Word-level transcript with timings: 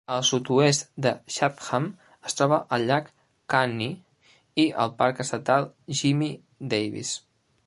Al 0.13 0.23
sud-oest 0.27 0.87
de 1.05 1.11
Chatham 1.35 1.85
es 2.31 2.37
troba 2.39 2.59
el 2.79 2.87
llac 2.93 3.13
Caney 3.55 3.95
i 4.65 4.69
el 4.87 4.97
parc 5.03 5.25
estatal 5.27 5.73
Jimmie 6.03 6.69
Davis. 6.75 7.19